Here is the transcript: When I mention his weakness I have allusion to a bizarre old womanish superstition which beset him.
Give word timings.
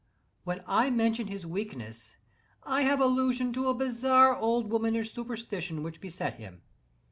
When 0.45 0.63
I 0.65 0.89
mention 0.89 1.27
his 1.27 1.45
weakness 1.45 2.15
I 2.63 2.81
have 2.81 2.99
allusion 2.99 3.53
to 3.53 3.67
a 3.69 3.75
bizarre 3.75 4.35
old 4.35 4.71
womanish 4.71 5.13
superstition 5.13 5.83
which 5.83 6.01
beset 6.01 6.37
him. 6.37 6.63